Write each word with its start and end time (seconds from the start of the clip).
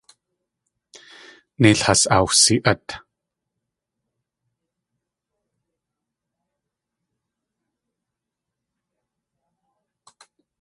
Neil 1.59 1.75
has 1.85 2.07
awsi.át. 2.09 2.87